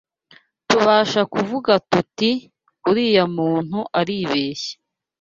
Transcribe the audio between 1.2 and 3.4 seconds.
kuvuga tuti, Uriya